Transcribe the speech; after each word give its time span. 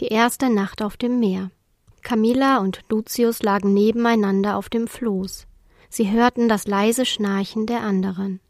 Die 0.00 0.08
erste 0.08 0.48
Nacht 0.48 0.80
auf 0.80 0.96
dem 0.96 1.20
Meer. 1.20 1.50
Camilla 2.00 2.56
und 2.56 2.80
Lucius 2.88 3.42
lagen 3.42 3.74
nebeneinander 3.74 4.56
auf 4.56 4.70
dem 4.70 4.88
Floß. 4.88 5.46
Sie 5.90 6.10
hörten 6.10 6.48
das 6.48 6.66
leise 6.66 7.04
Schnarchen 7.04 7.66
der 7.66 7.82
anderen. 7.82 8.40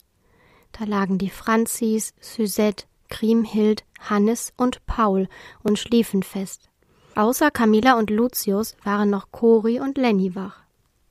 Da 0.70 0.84
lagen 0.84 1.18
die 1.18 1.28
Franzis, 1.28 2.14
Suzette, 2.20 2.86
Kriemhild, 3.08 3.84
Hannes 3.98 4.52
und 4.56 4.86
Paul 4.86 5.28
und 5.64 5.76
schliefen 5.76 6.22
fest. 6.22 6.70
Außer 7.16 7.50
Camilla 7.50 7.98
und 7.98 8.10
Lucius 8.10 8.76
waren 8.84 9.10
noch 9.10 9.32
Cori 9.32 9.80
und 9.80 9.98
Lenny 9.98 10.36
wach. 10.36 10.62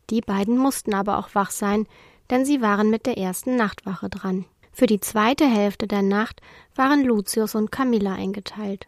Die 0.10 0.22
beiden 0.22 0.58
mussten 0.58 0.94
aber 0.94 1.18
auch 1.18 1.36
wach 1.36 1.52
sein, 1.52 1.86
denn 2.30 2.46
sie 2.46 2.62
waren 2.62 2.90
mit 2.90 3.06
der 3.06 3.18
ersten 3.18 3.58
Nachtwache 3.58 4.08
dran. 4.08 4.46
Für 4.72 4.86
die 4.86 5.02
zweite 5.02 5.46
Hälfte 5.46 5.86
der 5.86 6.02
Nacht 6.02 6.42
waren 6.76 7.04
Lucius 7.04 7.56
und 7.56 7.74
Camilla 7.74 8.14
eingeteilt. 8.14 8.88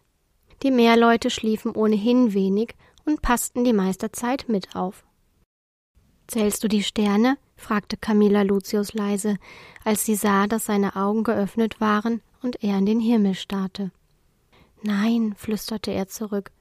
Die 0.64 0.72
Meerleute 0.72 1.30
schliefen 1.30 1.76
ohnehin 1.76 2.34
wenig 2.34 2.76
und 3.06 3.22
passten 3.22 3.64
die 3.64 3.74
meiste 3.74 4.12
Zeit 4.12 4.46
mit 4.48 4.76
auf. 4.76 5.04
Zählst 6.28 6.64
du 6.64 6.68
die 6.68 6.84
Sterne? 6.84 7.38
fragte 7.56 7.98
Camilla 7.98 8.42
Lucius 8.44 8.94
leise, 8.94 9.38
als 9.84 10.06
sie 10.06 10.16
sah, 10.16 10.48
dass 10.48 10.66
seine 10.66 10.96
Augen 10.96 11.24
geöffnet 11.24 11.82
waren 11.82 12.22
und 12.42 12.64
er 12.64 12.78
in 12.78 12.86
den 12.86 13.00
Himmel 13.00 13.36
starrte. 13.36 13.92
Nein, 14.82 15.36
flüsterte 15.38 15.92
er 15.92 16.08
zurück, 16.08 16.52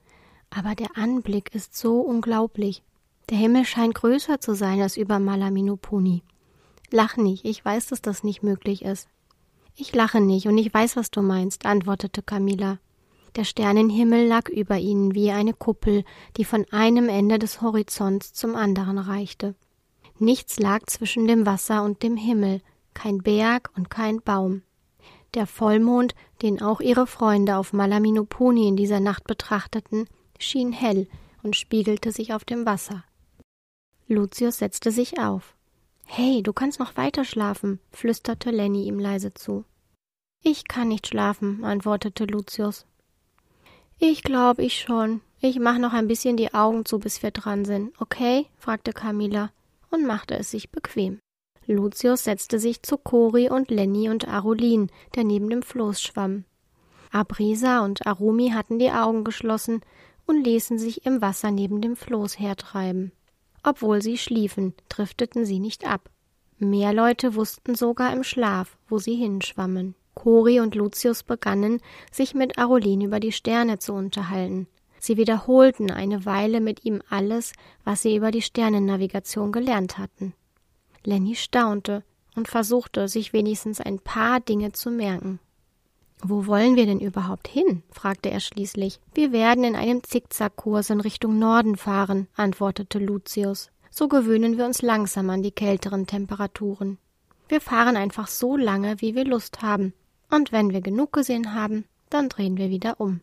aber 0.51 0.75
der 0.75 0.97
Anblick 0.97 1.55
ist 1.55 1.77
so 1.77 2.01
unglaublich. 2.01 2.83
Der 3.31 3.39
Himmel 3.39 3.65
scheint 3.65 3.95
größer 3.95 4.41
zu 4.41 4.55
sein 4.55 4.81
als 4.83 4.97
über 4.97 5.19
Malaminupuni. 5.19 6.23
Lach 6.91 7.17
nicht, 7.17 7.45
ich 7.45 7.65
weiß, 7.65 7.87
dass 7.87 8.03
das 8.03 8.25
nicht 8.25 8.43
möglich 8.43 8.85
ist. 8.85 9.09
Ich 9.77 9.95
lache 9.95 10.21
nicht 10.21 10.47
und 10.49 10.59
ich 10.59 10.73
weiß, 10.73 10.97
was 10.97 11.11
du 11.11 11.23
meinst, 11.23 11.65
antwortete 11.65 12.23
Camilla. 12.23 12.79
Der 13.37 13.45
Sternenhimmel 13.45 14.27
lag 14.27 14.49
über 14.49 14.79
ihnen 14.79 15.15
wie 15.15 15.31
eine 15.31 15.53
Kuppel, 15.53 16.05
die 16.37 16.45
von 16.45 16.67
einem 16.73 17.09
Ende 17.09 17.39
des 17.39 17.63
Horizonts 17.63 18.33
zum 18.33 18.57
anderen 18.57 18.99
reichte. 18.99 19.55
Nichts 20.19 20.59
lag 20.59 20.85
zwischen 20.87 21.27
dem 21.27 21.47
Wasser 21.47 21.85
und 21.85 22.03
dem 22.03 22.17
Himmel, 22.17 22.61
kein 22.93 23.19
Berg 23.19 23.71
und 23.77 23.89
kein 23.89 24.21
Baum. 24.21 24.63
Der 25.35 25.47
Vollmond, 25.47 26.15
den 26.43 26.61
auch 26.61 26.81
ihre 26.81 27.07
Freunde 27.07 27.57
auf 27.57 27.73
Malaminupuni 27.73 28.67
in 28.67 28.77
dieser 28.77 29.01
Nacht 29.01 29.25
betrachteten, 29.25 30.07
schien 30.39 30.73
hell 30.73 31.07
und 31.43 31.57
spiegelte 31.57 32.11
sich 32.11 32.35
auf 32.35 32.45
dem 32.45 32.67
Wasser. 32.67 33.05
Lucius 34.09 34.59
setzte 34.59 34.91
sich 34.91 35.21
auf. 35.21 35.55
Hey, 36.05 36.43
du 36.43 36.53
kannst 36.53 36.81
noch 36.81 36.97
weiter 36.97 37.25
schlafen, 37.25 37.79
flüsterte 37.93 38.51
Lenny 38.51 38.89
ihm 38.89 38.99
leise 38.99 39.33
zu. 39.33 39.65
Ich 40.43 40.67
kann 40.67 40.89
nicht 40.89 41.07
schlafen, 41.07 41.65
antwortete 41.65 42.25
Lucius. 42.25 42.87
Ich 44.03 44.23
glaube 44.23 44.63
ich 44.63 44.81
schon. 44.81 45.21
Ich 45.43 45.59
mach 45.59 45.77
noch 45.77 45.93
ein 45.93 46.09
bisschen 46.09 46.39
die 46.39 46.55
Augen 46.55 46.87
zu, 46.87 46.99
bis 46.99 47.23
wir 47.23 47.33
dran 47.33 47.67
sind, 47.67 47.93
okay? 48.01 48.47
fragte 48.57 48.95
Camilla 48.95 49.53
und 49.91 50.07
machte 50.07 50.39
es 50.39 50.51
sich 50.51 50.71
bequem. 50.71 51.21
Lucius 51.67 52.25
setzte 52.25 52.59
sich 52.59 52.83
zu 52.83 52.97
Cori 52.97 53.51
und 53.51 53.71
Lenny 53.71 54.09
und 54.09 54.27
Arolin, 54.27 54.91
der 55.15 55.25
neben 55.25 55.51
dem 55.51 55.63
Floß 55.63 56.01
schwamm. 56.01 56.45
Abrisa 57.13 57.85
und 57.85 58.07
Arumi 58.07 58.51
hatten 58.51 58.79
die 58.79 58.91
Augen 58.91 59.23
geschlossen 59.23 59.83
und 60.27 60.45
ließen 60.45 60.79
sich 60.79 61.05
im 61.05 61.21
Wasser 61.21 61.51
neben 61.51 61.83
dem 61.83 61.95
Floß 61.95 62.39
hertreiben. 62.39 63.13
Obwohl 63.63 64.01
sie 64.01 64.17
schliefen, 64.17 64.73
drifteten 64.89 65.45
sie 65.45 65.59
nicht 65.59 65.87
ab. 65.87 66.09
Mehr 66.57 66.95
Leute 66.95 67.35
wussten 67.35 67.75
sogar 67.75 68.15
im 68.15 68.25
Schlaf, 68.25 68.79
wo 68.89 68.97
sie 68.97 69.17
hinschwammen. 69.17 69.95
Cori 70.15 70.61
und 70.61 70.75
Lucius 70.75 71.23
begannen, 71.23 71.81
sich 72.11 72.35
mit 72.35 72.59
Arolin 72.59 73.01
über 73.01 73.21
die 73.21 73.33
Sterne 73.33 73.79
zu 73.79 73.93
unterhalten. 73.93 74.67
Sie 74.99 75.17
wiederholten 75.17 75.91
eine 75.91 76.27
Weile 76.27 76.61
mit 76.61 76.85
ihm 76.85 77.03
alles, 77.09 77.53
was 77.85 78.03
sie 78.03 78.17
über 78.17 78.31
die 78.31 78.43
Sternennavigation 78.43 79.51
gelernt 79.51 79.97
hatten. 79.97 80.35
Lenny 81.05 81.35
staunte 81.35 82.05
und 82.37 82.49
versuchte, 82.49 83.09
sich 83.09 83.33
wenigstens 83.33 83.81
ein 83.81 83.99
paar 83.99 84.41
Dinge 84.41 84.73
zu 84.73 84.91
merken. 84.91 85.41
Wo 86.23 86.47
wollen 86.47 86.77
wir 86.77 86.85
denn 86.85 87.01
überhaupt 87.01 87.49
hin? 87.49 87.83
fragte 87.91 88.31
er 88.31 88.41
schließlich. 88.41 89.01
Wir 89.15 89.33
werden 89.33 89.65
in 89.65 89.75
einem 89.75 90.03
Zickzackkurs 90.05 90.91
in 90.91 91.01
Richtung 91.01 91.39
Norden 91.39 91.77
fahren, 91.77 92.29
antwortete 92.35 92.99
Lucius. 92.99 93.71
So 93.91 94.07
gewöhnen 94.07 94.59
wir 94.59 94.67
uns 94.67 94.83
langsam 94.83 95.31
an 95.31 95.43
die 95.43 95.51
kälteren 95.51 96.07
Temperaturen. 96.07 96.99
Wir 97.51 97.61
fahren 97.61 97.97
einfach 97.97 98.29
so 98.29 98.57
lange, 98.57 99.01
wie 99.01 99.17
wir 99.17 99.25
Lust 99.25 99.61
haben. 99.61 99.93
Und 100.31 100.53
wenn 100.53 100.73
wir 100.73 100.83
genug 100.83 101.13
gesehen 101.13 101.53
haben, 101.53 101.85
dann 102.09 102.29
drehen 102.29 102.57
wir 102.57 102.71
wieder 102.71 103.01
um. 103.01 103.23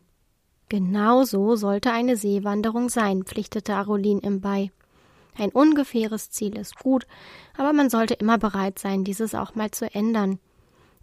Genau 0.68 1.24
so 1.24 1.56
sollte 1.56 1.92
eine 1.92 2.18
Seewanderung 2.18 2.90
sein, 2.90 3.24
pflichtete 3.24 3.74
Arolin 3.74 4.20
ihm 4.20 4.42
bei. 4.42 4.70
Ein 5.38 5.48
ungefähres 5.48 6.28
Ziel 6.28 6.58
ist 6.58 6.76
gut, 6.78 7.06
aber 7.56 7.72
man 7.72 7.88
sollte 7.88 8.12
immer 8.12 8.36
bereit 8.36 8.78
sein, 8.78 9.02
dieses 9.02 9.34
auch 9.34 9.54
mal 9.54 9.70
zu 9.70 9.86
ändern. 9.94 10.38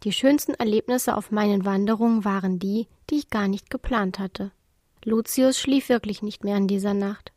Die 0.04 0.12
schönsten 0.12 0.54
Erlebnisse 0.54 1.18
auf 1.18 1.32
meinen 1.32 1.66
Wanderungen 1.66 2.26
waren 2.26 2.60
die, 2.60 2.86
die 3.10 3.16
ich 3.16 3.32
gar 3.32 3.48
nicht 3.48 3.72
geplant 3.72 4.20
hatte. 4.20 4.52
Lucius 5.04 5.60
schlief 5.60 5.90
wirklich 5.90 6.22
nicht 6.22 6.44
mehr 6.44 6.58
in 6.58 6.68
dieser 6.68 6.94
Nacht. 6.94 7.32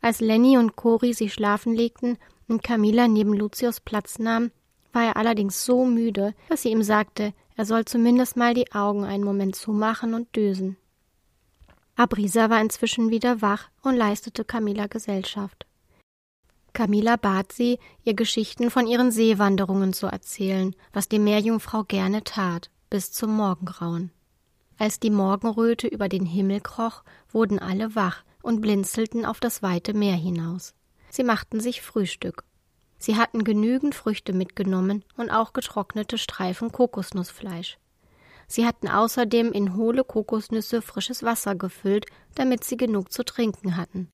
Als 0.00 0.20
Lenny 0.20 0.56
und 0.56 0.76
Cori 0.76 1.14
sich 1.14 1.34
schlafen 1.34 1.74
legten 1.74 2.16
und 2.46 2.62
Camilla 2.62 3.08
neben 3.08 3.34
Lucius 3.34 3.80
Platz 3.80 4.20
nahm, 4.20 4.52
war 4.92 5.04
er 5.04 5.16
allerdings 5.16 5.64
so 5.64 5.84
müde, 5.84 6.34
dass 6.48 6.62
sie 6.62 6.70
ihm 6.70 6.82
sagte, 6.82 7.32
er 7.56 7.66
soll 7.66 7.84
zumindest 7.84 8.36
mal 8.36 8.54
die 8.54 8.72
Augen 8.72 9.04
einen 9.04 9.24
Moment 9.24 9.56
zumachen 9.56 10.14
und 10.14 10.34
dösen. 10.34 10.76
Abrisa 11.96 12.48
war 12.50 12.60
inzwischen 12.60 13.10
wieder 13.10 13.42
wach 13.42 13.68
und 13.82 13.96
leistete 13.96 14.44
Camilla 14.44 14.86
Gesellschaft. 14.86 15.66
Camilla 16.72 17.16
bat 17.16 17.52
sie, 17.52 17.78
ihr 18.02 18.14
Geschichten 18.14 18.70
von 18.70 18.86
ihren 18.86 19.10
Seewanderungen 19.10 19.92
zu 19.92 20.06
erzählen, 20.06 20.74
was 20.92 21.08
die 21.08 21.18
Meerjungfrau 21.18 21.84
gerne 21.84 22.24
tat, 22.24 22.70
bis 22.88 23.12
zum 23.12 23.36
Morgengrauen. 23.36 24.10
Als 24.78 24.98
die 24.98 25.10
Morgenröte 25.10 25.86
über 25.86 26.08
den 26.08 26.24
Himmel 26.24 26.60
kroch, 26.60 27.04
wurden 27.30 27.58
alle 27.58 27.94
wach 27.94 28.24
und 28.42 28.62
blinzelten 28.62 29.26
auf 29.26 29.38
das 29.38 29.62
weite 29.62 29.92
Meer 29.92 30.16
hinaus. 30.16 30.74
Sie 31.10 31.24
machten 31.24 31.60
sich 31.60 31.82
Frühstück. 31.82 32.44
Sie 33.02 33.16
hatten 33.16 33.42
genügend 33.42 33.96
Früchte 33.96 34.32
mitgenommen 34.32 35.04
und 35.16 35.28
auch 35.28 35.54
getrocknete 35.54 36.18
Streifen 36.18 36.70
Kokosnussfleisch. 36.70 37.76
Sie 38.46 38.64
hatten 38.64 38.86
außerdem 38.86 39.50
in 39.50 39.74
hohle 39.74 40.04
Kokosnüsse 40.04 40.82
frisches 40.82 41.24
Wasser 41.24 41.56
gefüllt, 41.56 42.06
damit 42.36 42.62
sie 42.62 42.76
genug 42.76 43.10
zu 43.10 43.24
trinken 43.24 43.76
hatten. 43.76 44.08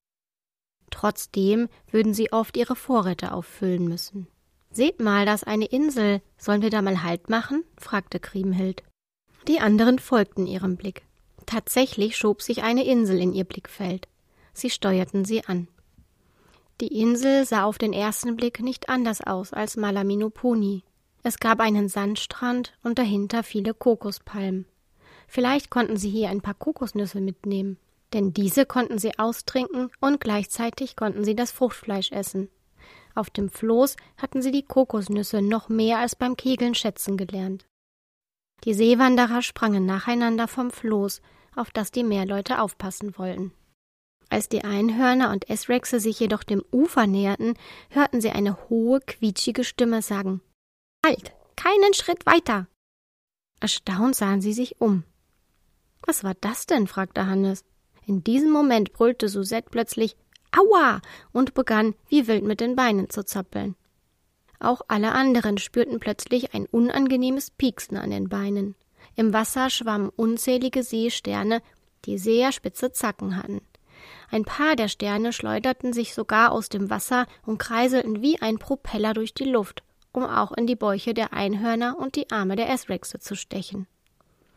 Trotzdem 0.89 1.69
würden 1.91 2.15
sie 2.15 2.33
oft 2.33 2.57
ihre 2.57 2.77
Vorräte 2.77 3.33
auffüllen 3.33 3.87
müssen. 3.87 4.27
Seht 4.71 5.01
mal, 5.01 5.27
das 5.27 5.43
ist 5.43 5.49
eine 5.49 5.67
Insel. 5.67 6.23
Sollen 6.39 6.63
wir 6.63 6.71
da 6.71 6.81
mal 6.81 7.03
Halt 7.03 7.29
machen? 7.29 7.65
fragte 7.77 8.21
Kriemhild. 8.21 8.85
Die 9.49 9.61
anderen 9.61 9.99
folgten 9.99 10.47
ihrem 10.47 10.77
Blick. 10.77 11.03
Tatsächlich 11.45 12.17
schob 12.17 12.41
sich 12.41 12.63
eine 12.63 12.87
Insel 12.87 13.21
in 13.21 13.35
ihr 13.35 13.45
Blickfeld. 13.45 14.09
Sie 14.55 14.71
steuerten 14.71 15.27
sie 15.27 15.45
an. 15.45 15.69
Die 16.81 17.01
Insel 17.01 17.45
sah 17.45 17.65
auf 17.65 17.79
den 17.79 17.93
ersten 17.93 18.37
Blick 18.37 18.61
nicht 18.61 18.89
anders 18.89 19.21
aus 19.21 19.53
als 19.53 19.77
Malaminoponi. 19.77 20.85
Es 21.23 21.39
gab 21.39 21.61
einen 21.61 21.89
Sandstrand 21.89 22.77
und 22.83 22.99
dahinter 22.99 23.43
viele 23.43 23.75
Kokospalmen. 23.75 24.67
Vielleicht 25.27 25.71
konnten 25.71 25.97
sie 25.97 26.09
hier 26.09 26.31
ein 26.31 26.41
paar 26.41 26.55
Kokosnüsse 26.55 27.21
mitnehmen 27.21 27.79
denn 28.13 28.33
diese 28.33 28.65
konnten 28.67 28.99
sie 28.99 29.19
austrinken 29.19 29.91
und 30.01 30.21
gleichzeitig 30.21 30.97
konnten 30.97 31.25
sie 31.25 31.37
das 31.37 31.53
Fruchtfleisch 31.53 32.13
essen. 32.13 32.49
Auf 33.15 33.31
dem 33.31 33.49
Floß 33.51 33.97
hatten 34.17 34.43
sie 34.43 34.53
die 34.53 34.65
Kokosnüsse 34.65 35.43
noch 35.43 35.69
mehr 35.69 35.99
als 35.99 36.17
beim 36.17 36.37
Kegeln 36.37 36.75
schätzen 36.75 37.17
gelernt. 37.17 37.67
Die 38.65 38.75
Seewanderer 38.75 39.43
sprangen 39.43 39.87
nacheinander 39.87 40.49
vom 40.49 40.71
Floß, 40.71 41.21
auf 41.55 41.71
das 41.71 41.91
die 41.91 42.05
Meerleute 42.05 42.61
aufpassen 42.61 43.17
wollten. 43.19 43.53
Als 44.31 44.49
die 44.49 44.63
Einhörner 44.63 45.31
und 45.31 45.49
Esrexe 45.49 46.01
sich 46.01 46.21
jedoch 46.21 46.45
dem 46.45 46.63
Ufer 46.71 47.07
näherten, 47.07 47.55
hörten 47.91 48.21
sie 48.21 48.31
eine 48.31 48.69
hohe, 48.69 49.01
quietschige 49.01 49.65
Stimme 49.65 50.03
sagen 50.03 50.43
Halt, 51.05 51.33
keinen 51.57 51.95
Schritt 51.95 52.27
weiter. 52.27 52.67
Erstaunt 53.61 54.15
sahen 54.15 54.41
sie 54.41 54.53
sich 54.53 54.81
um. 54.81 55.05
Was 56.03 56.25
war 56.25 56.35
das 56.41 56.67
denn? 56.67 56.87
fragte 56.87 57.27
Hannes. 57.27 57.65
In 58.07 58.23
diesem 58.23 58.51
Moment 58.51 58.93
brüllte 58.93 59.29
Susette 59.29 59.69
plötzlich 59.71 60.17
Aua 60.51 61.01
und 61.33 61.55
begann 61.55 61.95
wie 62.09 62.27
wild 62.27 62.45
mit 62.45 62.61
den 62.61 62.77
Beinen 62.77 63.11
zu 63.11 63.25
zappeln. 63.25 63.77
Auch 64.61 64.83
alle 64.89 65.13
anderen 65.13 65.59
spürten 65.59 66.01
plötzlich 66.01 66.55
ein 66.55 66.67
unangenehmes 66.67 67.51
Pieksen 67.51 67.97
an 67.97 68.11
den 68.11 68.29
Beinen. 68.29 68.75
Im 69.15 69.33
Wasser 69.33 69.71
schwammen 69.71 70.11
unzählige 70.11 70.83
Seesterne, 70.83 71.63
die 72.05 72.19
sehr 72.19 72.53
spitze 72.53 72.93
Zacken 72.93 73.37
hatten. 73.37 73.61
Ein 74.31 74.45
paar 74.45 74.77
der 74.77 74.89
Sterne 74.89 75.33
schleuderten 75.33 75.93
sich 75.93 76.15
sogar 76.15 76.53
aus 76.53 76.69
dem 76.69 76.91
Wasser 76.91 77.27
und 77.47 77.59
kreiselten 77.59 78.21
wie 78.21 78.41
ein 78.41 78.59
Propeller 78.59 79.15
durch 79.15 79.33
die 79.33 79.45
Luft, 79.45 79.83
um 80.13 80.25
auch 80.25 80.53
in 80.53 80.67
die 80.67 80.77
Bäuche 80.77 81.15
der 81.15 81.33
Einhörner 81.33 81.97
und 81.99 82.15
die 82.17 82.31
Arme 82.31 82.57
der 82.57 82.69
Esrexe 82.69 83.19
zu 83.21 83.37
stechen. 83.37 83.87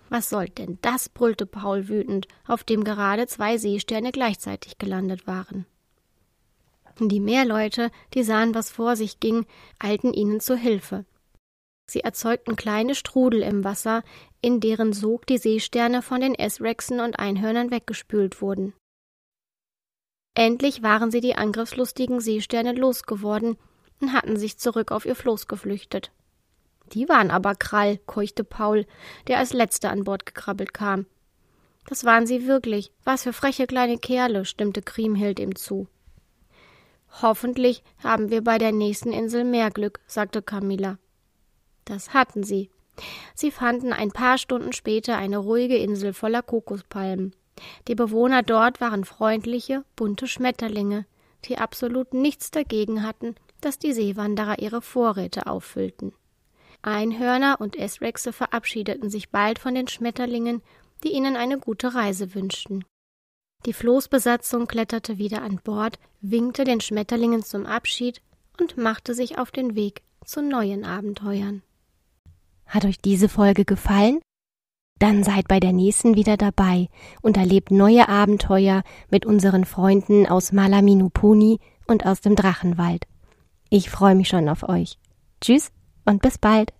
Was 0.09 0.29
soll 0.29 0.49
denn 0.49 0.77
das? 0.81 1.07
brüllte 1.07 1.45
Paul 1.45 1.87
wütend, 1.87 2.27
auf 2.45 2.65
dem 2.65 2.83
gerade 2.83 3.27
zwei 3.27 3.57
Seesterne 3.57 4.11
gleichzeitig 4.11 4.77
gelandet 4.77 5.25
waren. 5.25 5.65
Die 6.99 7.21
Meerleute, 7.21 7.91
die 8.13 8.23
sahen, 8.23 8.53
was 8.53 8.69
vor 8.69 8.97
sich 8.97 9.21
ging, 9.21 9.45
eilten 9.79 10.13
ihnen 10.13 10.41
zu 10.41 10.57
Hilfe. 10.57 11.05
Sie 11.89 12.01
erzeugten 12.01 12.57
kleine 12.57 12.93
Strudel 12.93 13.41
im 13.41 13.63
Wasser, 13.63 14.03
in 14.41 14.59
deren 14.59 14.91
Sog 14.91 15.25
die 15.27 15.37
Seesterne 15.37 16.01
von 16.01 16.19
den 16.19 16.35
Esrexen 16.35 16.99
und 16.99 17.17
Einhörnern 17.17 17.71
weggespült 17.71 18.41
wurden. 18.41 18.73
Endlich 20.33 20.81
waren 20.81 21.11
sie 21.11 21.21
die 21.21 21.35
angriffslustigen 21.35 22.21
Seesterne 22.21 22.73
losgeworden 22.73 23.57
und 23.99 24.13
hatten 24.13 24.37
sich 24.37 24.57
zurück 24.57 24.91
auf 24.91 25.05
ihr 25.05 25.15
Floß 25.15 25.47
geflüchtet. 25.47 26.11
Die 26.93 27.07
waren 27.09 27.31
aber 27.31 27.55
Krall, 27.55 27.97
keuchte 28.05 28.43
Paul, 28.43 28.85
der 29.27 29.39
als 29.39 29.53
letzter 29.53 29.91
an 29.91 30.03
Bord 30.03 30.25
gekrabbelt 30.25 30.73
kam. 30.73 31.05
Das 31.87 32.05
waren 32.05 32.27
sie 32.27 32.47
wirklich. 32.47 32.91
Was 33.03 33.23
für 33.23 33.33
freche 33.33 33.67
kleine 33.67 33.97
Kerle, 33.97 34.45
stimmte 34.45 34.81
Kriemhild 34.81 35.39
ihm 35.39 35.55
zu. 35.55 35.87
Hoffentlich 37.21 37.83
haben 38.03 38.29
wir 38.29 38.43
bei 38.43 38.57
der 38.57 38.71
nächsten 38.71 39.11
Insel 39.11 39.43
mehr 39.43 39.69
Glück, 39.71 39.99
sagte 40.07 40.41
Camilla. 40.41 40.97
Das 41.85 42.13
hatten 42.13 42.43
sie. 42.43 42.69
Sie 43.35 43.51
fanden 43.51 43.93
ein 43.93 44.11
paar 44.11 44.37
Stunden 44.37 44.73
später 44.73 45.17
eine 45.17 45.37
ruhige 45.37 45.77
Insel 45.77 46.13
voller 46.13 46.41
Kokospalmen. 46.41 47.35
Die 47.87 47.95
Bewohner 47.95 48.43
dort 48.43 48.81
waren 48.81 49.05
freundliche, 49.05 49.83
bunte 49.95 50.27
Schmetterlinge, 50.27 51.05
die 51.45 51.57
absolut 51.57 52.13
nichts 52.13 52.51
dagegen 52.51 53.03
hatten, 53.03 53.35
dass 53.61 53.79
die 53.79 53.93
Seewanderer 53.93 54.59
ihre 54.59 54.81
Vorräte 54.81 55.47
auffüllten. 55.47 56.13
Einhörner 56.81 57.57
und 57.59 57.77
Esrexe 57.77 58.33
verabschiedeten 58.33 59.09
sich 59.09 59.29
bald 59.29 59.59
von 59.59 59.75
den 59.75 59.87
Schmetterlingen, 59.87 60.61
die 61.03 61.11
ihnen 61.11 61.35
eine 61.35 61.59
gute 61.59 61.93
Reise 61.93 62.33
wünschten. 62.33 62.83
Die 63.65 63.73
Floßbesatzung 63.73 64.67
kletterte 64.67 65.19
wieder 65.19 65.43
an 65.43 65.59
Bord, 65.63 65.99
winkte 66.21 66.63
den 66.63 66.81
Schmetterlingen 66.81 67.43
zum 67.43 67.67
Abschied 67.67 68.21
und 68.59 68.77
machte 68.77 69.13
sich 69.13 69.37
auf 69.37 69.51
den 69.51 69.75
Weg 69.75 70.01
zu 70.25 70.41
neuen 70.41 70.83
Abenteuern. 70.83 71.61
Hat 72.65 72.85
euch 72.85 72.99
diese 72.99 73.29
Folge 73.29 73.65
gefallen? 73.65 74.19
Dann 75.01 75.23
seid 75.23 75.47
bei 75.47 75.59
der 75.59 75.73
nächsten 75.73 76.13
wieder 76.15 76.37
dabei 76.37 76.87
und 77.23 77.35
erlebt 77.35 77.71
neue 77.71 78.07
Abenteuer 78.07 78.83
mit 79.09 79.25
unseren 79.25 79.65
Freunden 79.65 80.27
aus 80.27 80.51
Malaminupuni 80.51 81.57
und 81.87 82.05
aus 82.05 82.21
dem 82.21 82.35
Drachenwald. 82.35 83.07
Ich 83.71 83.89
freue 83.89 84.13
mich 84.13 84.27
schon 84.27 84.47
auf 84.47 84.69
euch. 84.69 84.99
Tschüss 85.41 85.71
und 86.05 86.21
bis 86.21 86.37
bald. 86.37 86.71